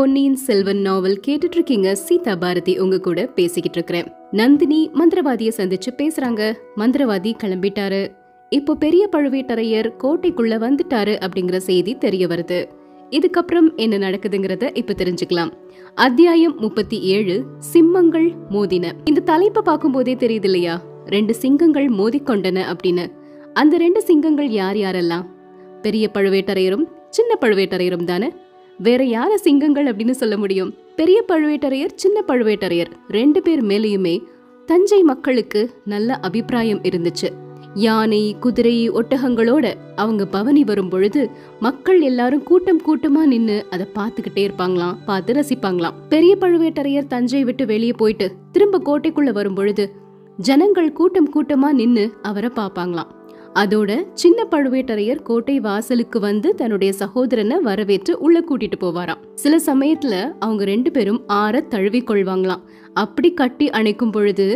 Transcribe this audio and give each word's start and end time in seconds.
பொன்னியின் 0.00 0.36
செல்வன் 0.36 0.80
நாவல் 0.80 1.16
கேட்டுட்டு 1.26 1.56
இருக்கீங்க 1.56 1.88
சீதா 1.94 2.34
பாரதி 2.36 2.78
உங்க 2.78 2.98
கூட 2.98 3.26
பேசிக்கிட்டு 3.26 3.76
இருக்கிறேன் 3.76 4.06
நந்தினி 4.30 4.90
மந்திரவாதிய 4.94 5.50
சந்திச்சு 5.56 5.90
பேசுறாங்க 5.96 6.42
மந்திரவாதி 6.76 7.30
கிளம்பிட்டாரு 7.42 8.00
இப்போ 8.52 8.74
பெரிய 8.74 9.08
பழுவேட்டரையர் 9.12 9.88
கோட்டைக்குள்ள 10.02 10.56
வந்துட்டாரு 10.58 11.14
அப்படிங்கிற 11.18 11.56
செய்தி 11.56 11.94
தெரிய 11.98 12.26
வருது 12.26 12.60
இதுக்கப்புறம் 13.10 13.68
என்ன 13.76 13.98
நடக்குதுங்கிறத 13.98 14.70
இப்ப 14.74 14.92
தெரிஞ்சுக்கலாம் 14.92 15.52
அத்தியாயம் 15.94 16.56
முப்பத்தி 16.56 17.00
ஏழு 17.00 17.36
சிம்மங்கள் 17.72 18.28
மோதின 18.50 18.92
இந்த 19.04 19.20
தலைப்பை 19.20 19.62
போதே 19.90 20.14
தெரியுது 20.14 20.44
இல்லையா 20.44 20.76
ரெண்டு 21.06 21.34
சிங்கங்கள் 21.34 21.90
மோதிக்கொண்டன 21.90 22.64
அப்படின்னு 22.72 23.06
அந்த 23.52 23.76
ரெண்டு 23.76 24.02
சிங்கங்கள் 24.02 24.50
யார் 24.50 24.76
யாரெல்லாம் 24.76 25.26
பெரிய 25.82 26.10
பழுவேட்டரையரும் 26.14 26.86
சின்ன 27.10 27.36
பழுவேட்டரையரும் 27.40 28.04
தானே 28.04 28.30
வேற 28.80 29.02
யார 29.06 29.32
சிங்கங்கள் 29.38 29.88
அப்படின்னு 29.88 30.14
சொல்ல 30.14 30.34
முடியும் 30.36 30.70
பெரிய 30.96 31.18
பழுவேட்டரையர் 31.28 31.94
சின்ன 31.94 32.18
பழுவேட்டரையர் 32.28 32.90
ரெண்டு 33.08 33.40
பேர் 33.42 33.62
மேலேயுமே 33.64 34.14
தஞ்சை 34.68 35.00
மக்களுக்கு 35.02 35.60
நல்ல 35.84 36.18
அபிப்பிராயம் 36.20 36.82
இருந்துச்சு 36.82 37.28
யானை 37.76 38.20
குதிரை 38.40 38.74
ஒட்டகங்களோட 38.90 39.66
அவங்க 39.96 40.22
பவனி 40.26 40.62
வரும் 40.64 40.88
பொழுது 40.88 41.20
மக்கள் 41.60 42.00
எல்லாரும் 42.00 42.42
கூட்டம் 42.42 42.82
கூட்டமா 42.86 43.22
நின்னு 43.26 43.56
அதை 43.70 43.86
பார்த்துக்கிட்டே 43.94 44.42
இருப்பாங்களாம் 44.44 44.98
பார்த்து 45.04 45.36
ரசிப்பாங்களாம் 45.38 45.98
பெரிய 46.08 46.34
பழுவேட்டரையர் 46.40 47.06
தஞ்சை 47.06 47.42
விட்டு 47.44 47.66
வெளியே 47.66 47.96
போயிட்டு 47.96 48.28
திரும்ப 48.52 48.82
கோட்டைக்குள்ள 48.86 49.32
வரும் 49.32 49.54
பொழுது 49.54 49.86
ஜனங்கள் 50.38 50.92
கூட்டம் 50.92 51.32
கூட்டமா 51.34 51.70
நின்னு 51.72 52.04
அவரை 52.22 52.50
பார்ப்பாங்களாம் 52.56 53.10
அதோட 53.54 53.90
சின்ன 54.12 54.44
பழுவேட்டரையர் 54.50 55.22
கோட்டை 55.22 55.60
வாசலுக்கு 55.60 56.18
வந்து 56.20 56.54
தன்னுடைய 56.54 56.92
சகோதரனை 56.92 57.56
வரவேற்று 57.60 58.12
உள்ள 58.18 58.40
கூட்டிட்டு 58.40 58.76
போவாராம் 58.80 59.22
சில 59.34 59.54
சமயத்துல 59.66 60.14
அவங்க 60.38 60.64
ரெண்டு 60.64 60.90
பேரும் 60.90 61.20
ஆற 61.32 61.62
தழுவி 61.68 62.00
கொள்வாங்களாம் 62.00 62.62
அப்படி 62.94 63.30
கட்டி 63.34 63.66
அணைக்கும் 63.70 64.10
பொழுது 64.10 64.46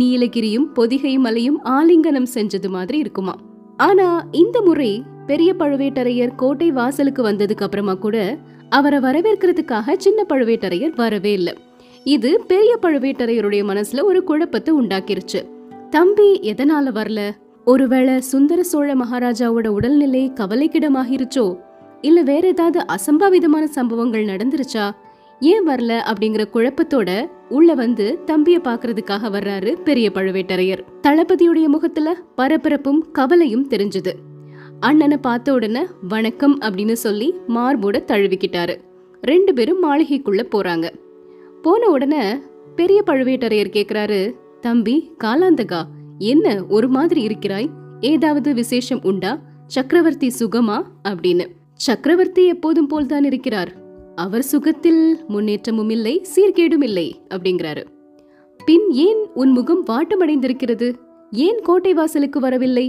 நீலகிரியும் 0.00 0.68
பொதிகை 0.72 1.18
மலையும் 1.18 1.58
ஆலிங்கனம் 1.68 2.28
செஞ்சது 2.34 2.68
மாதிரி 2.68 2.98
இருக்குமா 2.98 3.34
ஆனா 3.76 4.08
இந்த 4.30 4.60
முறை 4.62 4.92
பெரிய 5.26 5.54
பழுவேட்டரையர் 5.58 6.34
கோட்டை 6.34 6.70
வாசலுக்கு 6.70 7.22
வந்ததுக்கு 7.22 7.62
அப்புறமா 7.62 7.94
கூட 7.94 8.16
அவரை 8.68 8.98
வரவேற்கிறதுக்காக 8.98 9.96
சின்ன 9.96 10.24
பழுவேட்டரையர் 10.28 10.94
வரவே 10.94 11.32
இல்லை 11.32 11.54
இது 12.04 12.30
பெரிய 12.46 12.72
பழுவேட்டரையருடைய 12.82 13.64
மனசுல 13.64 14.04
ஒரு 14.04 14.24
குழப்பத்தை 14.24 14.72
உண்டாக்கிருச்சு 14.74 15.40
தம்பி 15.90 16.28
எதனால 16.42 16.92
வரல 16.92 17.20
ஒருவேளை 17.66 18.14
சுந்தர 18.20 18.62
சோழ 18.62 18.94
மகாராஜாவோட 18.94 19.66
உடல்நிலை 19.68 20.22
கவலைக்கிடமாகிருச்சோ 20.36 21.44
இல்ல 22.00 22.22
வேற 22.22 22.48
ஏதாவது 22.48 22.80
அசம்பாவிதமான 22.86 23.64
சம்பவங்கள் 23.72 24.24
நடந்துருச்சா 24.24 24.86
ஏன் 25.40 25.66
வரல 25.68 25.92
அப்படிங்கிற 26.10 26.42
குழப்பத்தோட 26.52 27.10
உள்ள 27.48 27.74
வந்து 27.74 28.06
தம்பிய 28.26 28.58
பாக்குறதுக்காக 28.64 29.30
வர்றாரு 29.30 29.70
பெரிய 29.82 30.10
பழுவேட்டரையர் 30.14 30.82
தளபதியுடைய 31.02 31.66
முகத்துல 31.66 32.08
பரபரப்பும் 32.36 33.00
கவலையும் 33.12 33.68
தெரிஞ்சது 33.68 34.12
அண்ணனை 34.80 35.18
பார்த்த 35.18 35.48
உடனே 35.52 35.82
வணக்கம் 36.08 36.56
அப்படின்னு 36.60 36.96
சொல்லி 36.98 37.28
மார்போட 37.48 37.96
தழுவிக்கிட்டாரு 38.06 38.76
ரெண்டு 39.22 39.52
பேரும் 39.54 39.82
மாளிகைக்குள்ள 39.84 40.42
போறாங்க 40.54 40.86
போன 41.62 41.88
உடனே 41.88 42.22
பெரிய 42.76 43.00
பழுவேட்டரையர் 43.06 43.74
கேக்குறாரு 43.74 44.20
தம்பி 44.60 44.96
காலாந்தகா 45.24 45.82
என்ன 46.18 46.64
ஒரு 46.68 46.88
மாதிரி 46.88 47.22
இருக்கிறாய் 47.22 47.68
ஏதாவது 48.00 48.54
விசேஷம் 48.54 49.02
உண்டா 49.02 49.32
சக்கரவர்த்தி 49.66 50.28
சுகமா 50.40 50.78
அப்படின்னு 51.08 51.46
சக்கரவர்த்தி 51.74 52.46
எப்போதும் 52.46 52.86
போல்தான் 52.86 53.24
இருக்கிறார் 53.24 53.70
அவர் 54.14 54.42
சுகத்தில் 54.42 55.02
முன்னேற்றமும் 55.28 55.90
இல்லை 55.90 56.14
சீர்கேடும் 56.34 56.82
இல்லை 56.82 57.06
அப்படிங்கிறாரு 57.28 57.82
பின் 58.60 58.90
ஏன் 58.90 59.22
உன் 59.34 59.50
முகம் 59.50 59.84
வாட்டமடைந்திருக்கிறது 59.86 60.88
ஏன் 61.30 61.60
கோட்டை 61.62 61.94
வாசலுக்கு 61.94 62.40
வரவில்லை 62.40 62.86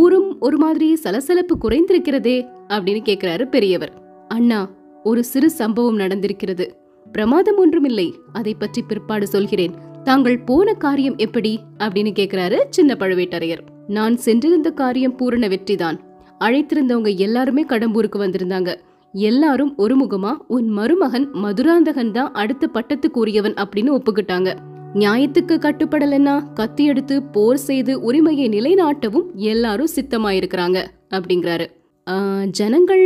ஊரும் 0.00 0.36
ஒரு 0.40 0.58
மாதிரி 0.58 0.96
சலசலப்பு 0.96 1.54
குறைந்திருக்கிறதே 1.60 2.36
அப்படின்னு 2.68 3.02
கேட்கிறாரு 3.04 3.48
பெரியவர் 3.48 3.92
அண்ணா 4.28 4.60
ஒரு 5.02 5.24
சிறு 5.24 5.50
சம்பவம் 5.50 5.98
நடந்திருக்கிறது 5.98 6.66
பிரமாதம் 7.06 7.58
ஒன்றுமில்லை 7.58 8.14
அதை 8.32 8.54
பற்றி 8.54 8.82
பிற்பாடு 8.82 9.26
சொல்கிறேன் 9.26 9.74
தாங்கள் 10.04 10.38
போன 10.44 10.74
காரியம் 10.74 11.16
எப்படி 11.16 11.60
அப்படின்னு 11.78 12.12
கேக்குறாரு 12.12 12.58
சின்ன 12.70 12.94
பழுவேட்டரையர் 12.98 13.62
நான் 13.88 14.16
சென்றிருந்த 14.16 14.70
காரியம் 14.70 15.16
பூரண 15.16 15.48
வெற்றிதான் 15.48 15.98
அழைத்திருந்தவங்க 16.38 17.16
எல்லாருமே 17.16 17.62
கடம்பூருக்கு 17.68 18.18
வந்திருந்தாங்க 18.18 18.70
எல்லாரும் 19.14 19.72
ஒருமுகமா 19.78 20.32
உன் 20.46 20.68
மருமகன் 20.68 21.26
மதுராந்தகன் 21.32 22.12
தான் 22.12 22.32
அடுத்த 22.32 22.68
பட்டத்துக்கு 22.72 23.18
உரியவன் 23.18 23.54
அப்படின்னு 23.54 23.90
ஒப்புக்கிட்டாங்க 23.90 24.50
நியாயத்துக்கு 24.94 25.54
கட்டுப்படலன்னா 25.58 26.34
கத்தி 26.54 26.84
எடுத்து 26.84 27.22
போர் 27.22 27.56
செய்து 27.56 28.00
உரிமையை 28.02 28.48
நிலைநாட்டவும் 28.48 29.28
எல்லாரும் 29.34 29.92
சித்தமாயிருக்கிறாங்க 29.96 30.80
அப்படிங்கிறாரு 31.10 31.68
ஜனங்கள் 32.50 33.06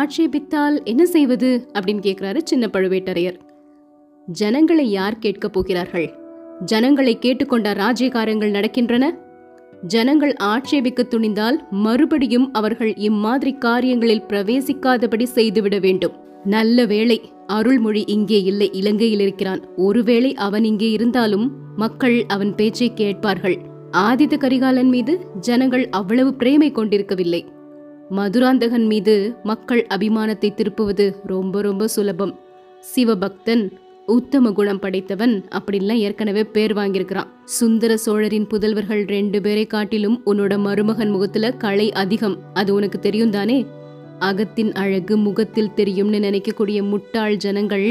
ஆட்சேபித்தால் 0.00 0.82
என்ன 0.84 1.06
செய்வது 1.06 1.50
அப்படின்னு 1.72 2.02
கேட்கிறாரு 2.02 2.40
சின்ன 2.44 2.66
பழுவேட்டரையர் 2.72 3.38
ஜனங்களை 4.28 4.90
யார் 4.90 5.18
கேட்கப் 5.18 5.52
போகிறார்கள் 5.52 6.08
ஜனங்களை 6.66 7.14
கேட்டுக்கொண்ட 7.18 7.68
ராஜ்யகாரங்கள் 7.74 8.54
நடக்கின்றன 8.54 9.04
ஜனங்கள் 9.88 10.34
ஆட்சேபிக்க 10.44 11.02
துணிந்தால் 11.04 11.58
மறுபடியும் 11.70 12.48
அவர்கள் 12.52 12.92
இம்மாதிரி 13.00 13.52
காரியங்களில் 13.58 14.26
பிரவேசிக்காதபடி 14.28 15.26
செய்துவிட 15.28 15.78
வேண்டும் 15.78 16.16
நல்ல 16.44 16.84
வேளை 16.86 17.18
அருள்மொழி 17.46 18.02
இங்கே 18.06 18.40
இல்லை 18.42 18.68
இலங்கையில் 18.72 19.20
இருக்கிறான் 19.20 19.62
ஒருவேளை 19.76 20.30
அவன் 20.34 20.64
இங்கே 20.64 20.90
இருந்தாலும் 20.90 21.46
மக்கள் 21.76 22.18
அவன் 22.26 22.52
பேச்சை 22.54 22.88
கேட்பார்கள் 22.94 23.56
ஆதித்த 24.00 24.34
கரிகாலன் 24.36 24.90
மீது 24.90 25.14
ஜனங்கள் 25.40 25.88
அவ்வளவு 25.90 26.30
பிரேமை 26.34 26.72
கொண்டிருக்கவில்லை 26.72 27.42
மதுராந்தகன் 28.10 28.86
மீது 28.86 29.14
மக்கள் 29.42 29.86
அபிமானத்தை 29.88 30.50
திருப்புவது 30.54 31.06
ரொம்ப 31.24 31.62
ரொம்ப 31.62 31.88
சுலபம் 31.88 32.34
சிவபக்தன் 32.94 33.64
உத்தம 34.10 34.50
குணம் 34.50 34.80
படைத்தவன் 34.80 35.34
அப்படின்லாம் 35.56 36.00
ஏற்கனவே 36.00 36.42
பேர் 36.46 36.72
வாங்கியிருக்கிறான் 36.72 37.28
சுந்தர 37.50 37.92
சோழரின் 37.96 38.46
புதல்வர்கள் 38.46 39.02
ரெண்டு 39.06 39.38
பேரை 39.40 39.64
காட்டிலும் 39.66 40.16
உன்னோட 40.26 40.54
மருமகன் 40.58 41.10
முகத்துல 41.10 41.50
களை 41.56 41.86
அதிகம் 41.94 42.36
அது 42.52 42.70
உனக்கு 42.74 42.98
தெரியும் 42.98 43.30
தானே 43.30 43.58
அகத்தின் 44.20 44.72
அழகு 44.74 45.14
முகத்தில் 45.16 45.74
தெரியும்னு 45.74 46.18
நினைக்கக்கூடிய 46.20 46.78
முட்டாள் 46.82 47.36
ஜனங்கள் 47.36 47.86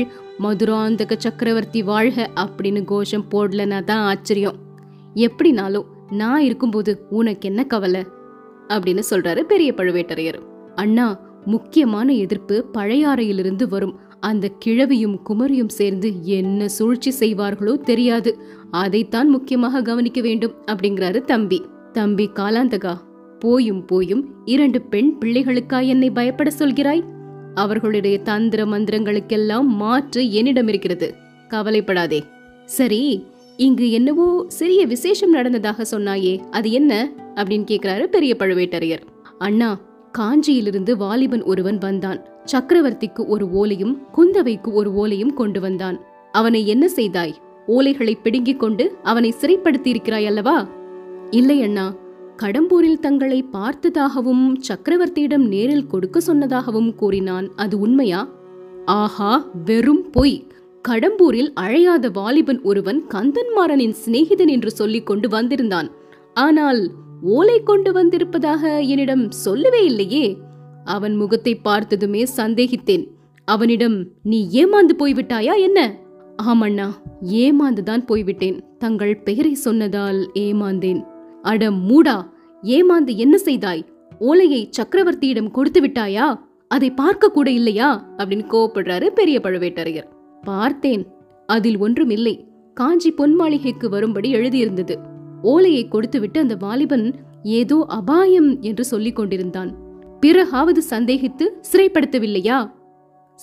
மதுராந்தக 0.39 1.15
சக்கரவர்த்தி 1.19 1.81
வாழ்க 1.83 2.27
அப்படின்னு 2.35 2.83
கோஷம் 2.85 3.29
போடலனா 3.31 3.79
தான் 3.83 4.03
ஆச்சரியம் 4.05 4.59
எப்படினாலும் 5.19 5.87
நான் 6.13 6.43
இருக்கும்போது 6.43 6.91
உனக்கு 7.11 7.47
என்ன 7.49 7.63
கவலை 7.65 8.03
அப்படின்னு 8.69 9.03
சொல்றாரு 9.09 9.41
பெரிய 9.45 9.71
பழுவேட்டரையர் 9.77 10.39
அண்ணா 10.75 11.07
முக்கியமான 11.45 12.09
எதிர்ப்பு 12.15 12.55
பழையாறையிலிருந்து 12.73 13.65
வரும் 13.67 13.95
அந்த 14.21 14.45
கிழவியும் 14.65 15.17
குமரியும் 15.29 15.75
சேர்ந்து 15.75 16.09
என்ன 16.29 16.67
சூழ்ச்சி 16.69 17.11
செய்வார்களோ 17.19 17.73
தெரியாது 17.81 18.31
அதைத்தான் 18.71 19.29
முக்கியமாக 19.29 19.81
கவனிக்க 19.81 20.21
வேண்டும் 20.21 20.55
அப்படிங்கிறாரு 20.65 21.21
தம்பி 21.23 21.59
தம்பி 21.93 22.25
காலாந்தகா 22.35 22.93
போயும் 23.39 23.83
போயும் 23.85 24.23
இரண்டு 24.45 24.79
பெண் 24.81 25.11
பிள்ளைகளுக்கா 25.19 25.79
என்னை 25.87 26.09
பயப்பட 26.11 26.49
சொல்கிறாய் 26.59 27.03
அவர்களுடைய 27.55 28.15
தந்திர 28.21 28.61
மந்திரங்களுக்கெல்லாம் 28.65 29.69
மாற்று 29.75 30.23
என்னிடம் 30.31 30.67
இருக்கிறது 30.67 31.07
கவலைப்படாதே 31.47 32.19
சரி 32.69 33.01
இங்கு 33.57 33.85
என்னவோ 33.91 34.27
சிறிய 34.47 34.81
விசேஷம் 34.85 35.33
நடந்ததாக 35.33 35.85
சொன்னாயே 35.91 36.33
அது 36.49 36.69
என்ன 36.71 36.93
அப்படின்னு 37.35 37.65
கேட்கிறாரு 37.67 38.03
பெரிய 38.07 38.33
பழுவேட்டரையர் 38.39 39.03
அண்ணா 39.39 39.71
காஞ்சியிலிருந்து 40.17 40.91
வாலிபன் 40.97 41.43
ஒருவன் 41.43 41.77
வந்தான் 41.77 42.19
சக்கரவர்த்திக்கு 42.49 43.21
ஒரு 43.27 43.45
ஓலையும் 43.53 43.95
குந்தவைக்கு 44.15 44.69
ஒரு 44.73 44.89
ஓலையும் 44.95 45.33
கொண்டு 45.33 45.59
வந்தான் 45.59 45.97
அவனை 46.33 46.61
என்ன 46.65 46.85
செய்தாய் 46.89 47.33
ஓலைகளை 47.67 48.13
பிடுங்கிக் 48.17 48.59
கொண்டு 48.59 48.85
அவனை 49.03 49.31
சிறைப்படுத்தியிருக்கிறாய் 49.41 50.27
அல்லவா 50.27 50.57
இல்லை 51.31 51.57
அண்ணா 51.61 51.87
கடம்பூரில் 52.39 52.99
தங்களை 52.99 53.39
பார்த்ததாகவும் 53.53 54.45
சக்கரவர்த்தியிடம் 54.67 55.45
நேரில் 55.47 55.87
கொடுக்க 55.87 56.17
சொன்னதாகவும் 56.27 56.91
கூறினான் 56.95 57.47
அது 57.55 57.75
உண்மையா 57.79 58.21
ஆஹா 58.95 59.31
வெறும் 59.65 60.03
பொய் 60.11 60.37
கடம்பூரில் 60.85 61.49
அழையாத 61.59 62.07
வாலிபன் 62.11 62.61
ஒருவன் 62.63 62.99
கந்தன்மாறனின் 63.09 63.95
சிநேகிதன் 64.03 64.51
என்று 64.51 64.71
சொல்லிக் 64.71 65.07
கொண்டு 65.09 65.27
வந்திருந்தான் 65.29 65.89
ஆனால் 66.37 66.81
ஓலை 67.29 67.57
கொண்டு 67.63 67.91
வந்திருப்பதாக 67.93 68.63
என்னிடம் 68.85 69.25
சொல்லவே 69.39 69.81
இல்லையே 69.85 70.25
அவன் 70.89 71.15
முகத்தை 71.15 71.53
பார்த்ததுமே 71.59 72.21
சந்தேகித்தேன் 72.37 73.05
அவனிடம் 73.47 73.97
நீ 74.23 74.39
ஏமாந்து 74.53 74.93
போய்விட்டாயா 74.97 75.53
என்ன 75.59 75.79
ஆமண்ணா 76.43 76.87
ஏமாந்துதான் 77.39 78.03
போய்விட்டேன் 78.05 78.57
தங்கள் 78.77 79.15
பெயரை 79.19 79.53
சொன்னதால் 79.57 80.19
ஏமாந்தேன் 80.39 81.01
அட 81.43 81.71
மூடா 81.81 82.17
ஏமாந்து 82.63 83.13
என்ன 83.17 83.35
செய்தாய் 83.37 83.83
ஓலையை 84.19 84.61
சக்கரவர்த்தியிடம் 84.77 85.51
கொடுத்து 85.51 85.81
விட்டாயா 85.81 86.27
அதை 86.71 86.89
பார்க்க 86.93 87.31
கூட 87.31 87.47
இல்லையா 87.51 87.89
அப்படின்னு 88.17 88.45
கோவப்படுறாரு 88.49 89.07
பெரிய 89.11 89.37
பழுவேட்டரையர் 89.43 90.09
பார்த்தேன் 90.43 91.03
அதில் 91.49 91.79
ஒன்றும் 91.79 92.09
இல்லை 92.09 92.35
காஞ்சி 92.77 93.11
பொன் 93.11 93.35
மாளிகைக்கு 93.35 93.87
வரும்படி 93.89 94.29
எழுதியிருந்தது 94.33 94.95
ஓலையை 95.43 95.83
கொடுத்துவிட்டு 95.87 96.39
அந்த 96.39 96.55
வாலிபன் 96.59 97.07
ஏதோ 97.55 97.77
அபாயம் 97.89 98.49
என்று 98.61 98.83
சொல்லிக் 98.85 99.15
கொண்டிருந்தான் 99.15 99.71
பிறகாவது 100.21 100.81
சந்தேகித்து 100.91 101.45
சிறைப்படுத்தவில்லையா 101.69 102.57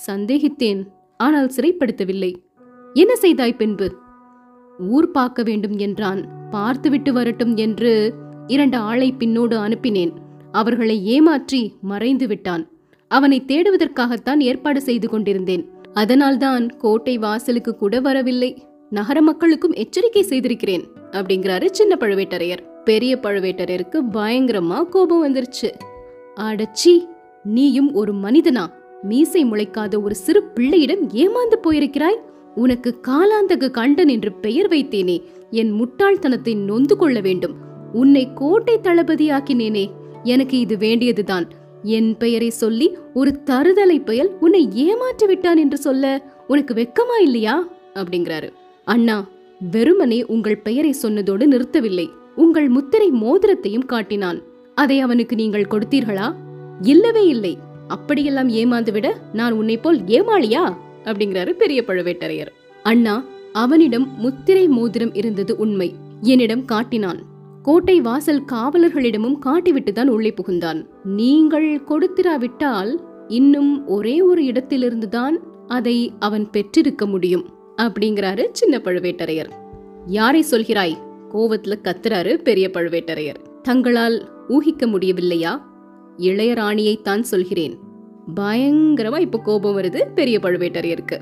சந்தேகித்தேன் 0.00 0.80
ஆனால் 1.20 1.52
சிறைப்படுத்தவில்லை 1.56 2.32
என்ன 2.94 3.12
செய்தாய் 3.16 3.56
பின்பு 3.56 3.86
ஊர் 4.90 5.08
பார்க்க 5.10 5.40
வேண்டும் 5.42 5.76
என்றான் 5.78 6.20
பார்த்துவிட்டு 6.50 7.10
வரட்டும் 7.12 7.54
என்று 7.56 7.92
இரண்டு 8.46 8.76
ஆளை 8.82 9.08
பின்னோடு 9.18 9.56
அனுப்பினேன் 9.58 10.12
அவர்களை 10.52 10.96
ஏமாற்றி 11.06 11.62
மறைந்து 11.82 12.26
விட்டான் 12.26 12.64
அவனை 13.10 13.38
தேடுவதற்காகத்தான் 13.46 14.40
ஏற்பாடு 14.40 14.80
செய்து 14.82 15.08
கொண்டிருந்தேன் 15.08 15.64
அதனால்தான் 15.94 16.64
கோட்டை 16.76 17.16
வாசலுக்கு 17.18 17.72
கூட 17.74 18.00
வரவில்லை 18.00 18.50
நகர 18.92 19.18
மக்களுக்கும் 19.22 19.76
எச்சரிக்கை 19.76 20.22
செய்திருக்கிறேன் 20.22 20.84
அப்படிங்கிறாரு 21.12 21.66
சின்ன 21.70 21.92
பழுவேட்டரையர் 22.00 22.64
பெரிய 22.84 23.12
பழுவேட்டரையருக்கு 23.22 24.00
பயங்கரமா 24.12 24.80
கோபம் 24.90 25.24
வந்துருச்சு 25.24 25.70
அடச்சி 26.36 26.94
நீயும் 27.48 27.90
ஒரு 27.94 28.12
மனிதனா 28.22 28.64
மீசை 29.02 29.42
முளைக்காத 29.44 29.94
ஒரு 30.02 30.14
சிறு 30.14 30.40
பிள்ளையிடம் 30.46 31.02
ஏமாந்து 31.16 31.56
போயிருக்கிறாய் 31.62 32.18
உனக்கு 32.54 32.90
காலாந்தக 33.08 33.70
கண்டன் 33.70 34.08
என்று 34.08 34.30
பெயர் 34.40 34.68
வைத்தேனே 34.68 35.16
என் 35.52 35.72
முட்டாள்தனத்தை 35.72 36.54
நொந்து 36.64 36.94
கொள்ள 36.96 37.20
வேண்டும் 37.20 37.54
உன்னை 37.92 38.24
கோட்டை 38.34 38.76
தளபதியாக்கினேனே 38.82 39.84
எனக்கு 40.24 40.56
இது 40.58 40.76
வேண்டியதுதான் 40.76 41.46
என் 41.90 42.10
பெயரை 42.16 42.50
சொல்லி 42.54 42.86
ஒரு 43.14 43.32
தருதலை 43.44 43.98
பயல் 44.04 44.30
உன்னை 44.40 44.62
ஏமாற்றி 44.84 45.26
விட்டான் 45.26 45.58
என்று 45.58 45.78
சொல்ல 45.78 46.04
உனக்கு 46.46 46.74
வெக்கமா 46.74 47.18
இல்லையா 47.20 47.56
அப்படிங்கிறாரு 47.94 48.48
அண்ணா 48.86 49.18
வெறுமனே 49.70 50.20
உங்கள் 50.26 50.62
பெயரை 50.62 50.92
சொன்னதோடு 51.02 51.44
நிறுத்தவில்லை 51.46 52.06
உங்கள் 52.36 52.68
முத்திரை 52.68 53.08
மோதிரத்தையும் 53.20 53.88
காட்டினான் 53.88 54.40
அதை 54.76 54.96
அவனுக்கு 55.00 55.34
நீங்கள் 55.36 55.70
கொடுத்தீர்களா 55.70 56.26
இல்லவே 56.84 57.24
இல்லை 57.26 57.54
அப்படியெல்லாம் 57.88 58.50
ஏமாந்து 58.54 58.92
விட 58.92 59.08
நான் 59.32 59.52
உன்னை 59.52 59.76
போல் 59.78 59.98
ஏமாளியா 60.08 60.64
அப்படிங்கிறாரு 61.04 61.52
பெரிய 61.56 61.80
பழுவேட்டரையர் 61.86 62.50
அண்ணா 62.84 63.14
அவனிடம் 63.52 64.06
முத்திரை 64.18 64.64
மோதிரம் 64.68 65.14
இருந்தது 65.14 65.52
உண்மை 65.56 65.88
என்னிடம் 66.22 66.64
காட்டினான் 66.64 67.20
கோட்டை 67.62 67.96
வாசல் 68.00 68.42
காவலர்களிடமும் 68.52 69.38
காட்டிவிட்டு 69.38 69.92
தான் 69.92 70.08
உள்ளே 70.08 70.32
புகுந்தான் 70.36 70.80
நீங்கள் 71.16 71.68
கொடுத்திராவிட்டால் 71.88 72.92
இன்னும் 73.30 73.72
ஒரே 73.86 74.16
ஒரு 74.22 74.42
இடத்திலிருந்துதான் 74.44 75.36
அதை 75.68 75.96
அவன் 76.18 76.46
பெற்றிருக்க 76.50 77.06
முடியும் 77.06 77.44
அப்படிங்கிறாரு 77.82 78.44
சின்ன 78.52 78.78
பழுவேட்டரையர் 78.78 79.50
யாரை 80.10 80.42
சொல்கிறாய் 80.50 80.94
கோவத்துல 81.32 81.76
கத்துறாரு 81.82 82.34
பெரிய 82.42 82.66
பழுவேட்டரையர் 82.74 83.40
தங்களால் 83.66 84.16
ஊகிக்க 84.48 84.84
முடியவில்லையா 84.86 85.52
இளையராணியைத்தான் 86.26 87.24
சொல்கிறேன் 87.24 87.74
பயங்கரமா 88.34 89.18
இப்ப 89.20 89.40
கோபம் 89.40 89.76
வருது 89.78 90.00
பெரிய 90.14 90.36
பழுவேட்டரையருக்கு 90.42 91.18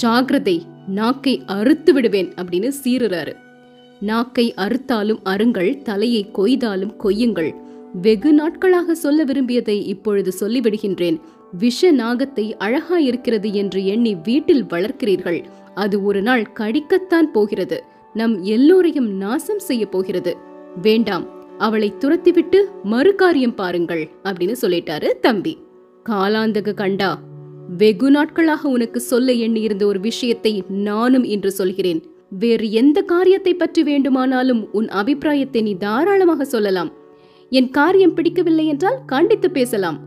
ஜாகிரதை 0.02 0.56
நாக்கை 0.90 1.34
அறுத்து 1.46 1.92
விடுவேன் 1.92 2.30
அப்படின்னு 2.36 2.70
சீறுறாரு 2.82 3.32
நாக்கை 4.00 4.46
அறுத்தாலும் 4.56 5.20
அருங்கள் 5.24 5.70
தலையை 5.82 6.22
கொய்தாலும் 6.32 6.94
கொய்யுங்கள் 6.98 7.50
வெகு 8.02 8.30
நாட்களாக 8.32 8.94
சொல்ல 8.94 9.24
விரும்பியதை 9.24 9.76
இப்பொழுது 9.86 10.30
சொல்லிவிடுகின்றேன் 10.40 11.18
விஷ 11.58 11.90
நாகத்தை 11.92 12.46
அழகா 12.58 12.98
இருக்கிறது 13.00 13.48
என்று 13.52 13.80
எண்ணி 13.84 14.12
வீட்டில் 14.22 14.64
வளர்க்கிறீர்கள் 14.66 15.40
அது 15.74 15.96
ஒரு 16.02 16.22
நாள் 16.22 16.46
கடிக்கத்தான் 16.54 17.28
போகிறது 17.32 17.78
நம் 18.14 18.36
எல்லோரையும் 18.46 19.10
நாசம் 19.16 19.62
செய்ய 19.62 19.84
போகிறது 19.88 20.34
வேண்டாம் 20.82 21.26
அவளை 21.58 21.88
துரத்திவிட்டு 21.98 22.58
மறு 22.84 23.12
காரியம் 23.14 23.54
பாருங்கள் 23.54 24.04
அப்படின்னு 24.24 24.56
சொல்லிட்டாரு 24.62 25.10
தம்பி 25.20 25.54
காலாந்தக 26.08 26.74
கண்டா 26.74 27.10
வெகு 27.76 28.08
நாட்களாக 28.10 28.62
உனக்கு 28.68 29.00
சொல்ல 29.02 29.32
எண்ணி 29.32 29.60
இருந்த 29.60 29.84
ஒரு 29.86 30.00
விஷயத்தை 30.00 30.52
நானும் 30.68 31.24
இன்று 31.24 31.50
சொல்கிறேன் 31.52 32.00
வேறு 32.32 32.66
எந்த 32.72 32.98
காரியத்தை 33.02 33.52
பற்றி 33.54 33.82
வேண்டுமானாலும் 33.82 34.62
உன் 34.72 34.88
அபிப்பிராயத்தை 34.92 35.62
நீ 35.62 35.74
தாராளமாக 35.76 36.44
சொல்லலாம் 36.44 36.90
என் 37.52 37.70
காரியம் 37.70 38.14
பிடிக்கவில்லை 38.14 38.66
என்றால் 38.66 39.02
கண்டித்து 39.06 39.48
பேசலாம் 39.50 39.98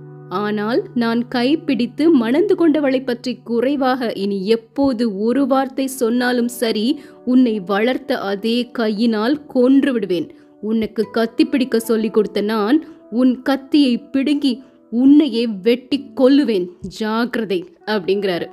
ஆனால் 0.37 0.79
நான் 0.93 1.27
கைப்பிடித்து 1.27 2.05
மணந்து 2.11 2.53
கொண்டவளை 2.55 3.01
பற்றி 3.03 3.31
குறைவாக 3.43 4.11
இனி 4.13 4.37
எப்போது 4.47 5.03
ஒரு 5.19 5.43
வார்த்தை 5.47 5.85
சொன்னாலும் 5.87 6.49
சரி 6.53 6.87
உன்னை 7.25 7.59
வளர்த்த 7.65 8.17
அதே 8.21 8.57
கையினால் 8.71 9.45
கொன்று 9.45 9.91
விடுவேன் 9.93 10.27
உனக்கு 10.65 11.03
கத்தி 11.11 11.43
பிடிக்க 11.45 11.75
சொல்லி 11.81 12.09
கொடுத்த 12.09 12.41
நான் 12.47 12.77
உன் 13.13 13.33
கத்தியை 13.41 13.93
பிடுங்கி 14.11 14.53
உன்னையே 14.91 15.43
வெட்டி 15.63 15.97
கொல்லுவேன் 16.19 16.67
ஜாக்கிரதை 16.97 17.59
அப்படிங்கிறாரு 17.87 18.47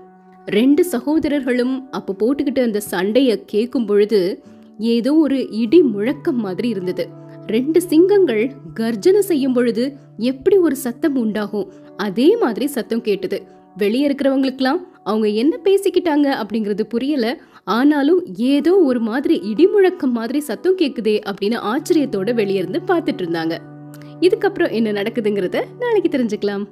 ரெண்டு 0.47 0.83
சகோதரர்களும் 0.85 1.75
அப்போ 1.91 2.13
போட்டுக்கிட்டு 2.19 2.61
அந்த 2.63 2.81
சண்டையை 2.87 3.37
கேட்கும் 3.45 3.87
பொழுது 3.87 4.21
ஏதோ 4.91 5.13
ஒரு 5.17 5.39
இடி 5.55 5.81
முழக்கம் 5.87 6.41
மாதிரி 6.41 6.69
இருந்தது 6.69 7.05
ரெண்டு 7.47 7.79
சிங்கங்கள் 7.83 8.43
கர்ஜனை 8.75 9.23
செய்யும் 9.23 9.55
பொழுது 9.55 9.85
எப்படி 10.25 10.57
ஒரு 10.59 10.77
சத்தம் 10.77 11.17
உண்டாகும் 11.17 11.71
அதே 11.99 12.29
மாதிரி 12.37 12.67
சத்தம் 12.69 13.05
கேட்டது 13.05 13.39
வெளியே 13.77 14.09
இருக்கிறவங்களுக்கெல்லாம் 14.09 14.81
அவங்க 15.05 15.29
என்ன 15.29 15.59
பேசிக்கிட்டாங்க 15.65 16.29
அப்படிங்கிறது 16.43 16.81
புரியல 16.81 17.39
ஆனாலும் 17.65 18.21
ஏதோ 18.35 18.77
ஒரு 18.77 19.01
மாதிரி 19.01 19.37
இடிமுழக்கம் 19.55 20.11
மாதிரி 20.11 20.41
சத்தம் 20.41 20.79
கேட்குதே 20.79 21.17
அப்படின்னு 21.27 21.59
ஆச்சரியத்தோட 21.65 22.35
வெளியிருந்து 22.35 22.81
பார்த்துட்டு 22.87 23.23
இருந்தாங்க 23.23 23.57
இதுக்கப்புறம் 24.21 24.71
என்ன 24.71 24.93
நடக்குதுங்கிறத 24.93 25.61
நாளைக்கு 25.79 26.09
தெரிஞ்சுக்கலாம் 26.09 26.73